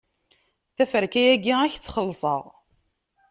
Taferka-agi, 0.75 1.55
ad 1.61 1.71
k-tt-xelṣeɣ. 1.73 2.43